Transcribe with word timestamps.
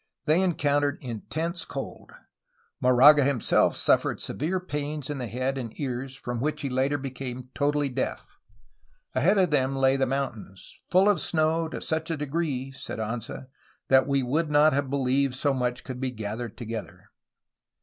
They 0.25 0.41
encountered 0.41 0.97
intense 1.01 1.63
cold; 1.63 2.11
Moraga 2.81 3.23
himself 3.23 3.77
suffered 3.77 4.19
severe 4.19 4.59
pains 4.59 5.11
in 5.11 5.19
the 5.19 5.27
head 5.27 5.59
and 5.59 5.79
ears 5.79 6.15
from 6.15 6.39
which 6.39 6.61
he 6.63 6.71
later 6.71 6.97
became 6.97 7.49
totally 7.53 7.87
deaf. 7.87 8.39
Ahead 9.13 9.37
of 9.37 9.51
them 9.51 9.75
lay 9.75 9.97
the 9.97 10.07
mountains 10.07 10.81
"full 10.89 11.07
of 11.07 11.21
snow 11.21 11.67
to 11.67 11.79
such 11.81 12.09
a 12.09 12.17
degree," 12.17 12.71
said 12.71 12.97
Anza, 12.97 13.49
'* 13.67 13.87
that 13.89 14.07
we 14.07 14.23
would 14.23 14.49
not 14.49 14.73
have 14.73 14.89
believed 14.89 15.35
so 15.35 15.53
much 15.53 15.83
could 15.83 15.99
be 15.99 16.09
gathered 16.09 16.57
together." 16.57 17.11